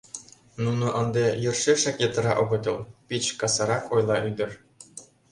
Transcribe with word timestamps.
—Нуно 0.63 0.87
ынде 1.01 1.25
йӧршешак 1.43 1.95
йытыра 2.01 2.33
огытыл,— 2.41 2.77
пич 3.07 3.25
касырак 3.39 3.83
ойла 3.93 4.17
ӱдыр. 4.29 4.49